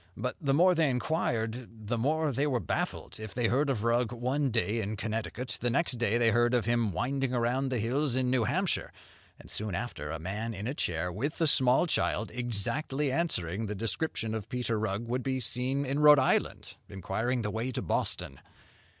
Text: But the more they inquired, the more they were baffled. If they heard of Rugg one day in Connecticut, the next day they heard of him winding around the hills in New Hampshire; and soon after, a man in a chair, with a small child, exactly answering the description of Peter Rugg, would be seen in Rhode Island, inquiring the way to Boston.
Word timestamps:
But 0.17 0.35
the 0.41 0.51
more 0.55 0.73
they 0.73 0.89
inquired, 0.89 1.69
the 1.87 1.95
more 1.99 2.31
they 2.31 2.47
were 2.47 2.59
baffled. 2.59 3.19
If 3.19 3.35
they 3.35 3.45
heard 3.49 3.69
of 3.69 3.83
Rugg 3.83 4.11
one 4.11 4.49
day 4.49 4.81
in 4.81 4.95
Connecticut, 4.95 5.59
the 5.61 5.69
next 5.69 5.99
day 5.99 6.17
they 6.17 6.31
heard 6.31 6.55
of 6.55 6.65
him 6.65 6.91
winding 6.91 7.35
around 7.35 7.69
the 7.69 7.77
hills 7.77 8.15
in 8.15 8.31
New 8.31 8.45
Hampshire; 8.45 8.91
and 9.39 9.51
soon 9.51 9.75
after, 9.75 10.09
a 10.09 10.17
man 10.17 10.55
in 10.55 10.65
a 10.65 10.73
chair, 10.73 11.11
with 11.11 11.39
a 11.39 11.45
small 11.45 11.85
child, 11.85 12.31
exactly 12.31 13.11
answering 13.11 13.67
the 13.67 13.75
description 13.75 14.33
of 14.33 14.49
Peter 14.49 14.79
Rugg, 14.79 15.07
would 15.07 15.21
be 15.21 15.39
seen 15.39 15.85
in 15.85 15.99
Rhode 15.99 16.17
Island, 16.17 16.77
inquiring 16.89 17.43
the 17.43 17.51
way 17.51 17.71
to 17.71 17.83
Boston. 17.83 18.39